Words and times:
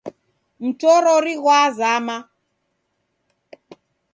Mtorori 0.65 1.33
ghwazama 1.43 2.17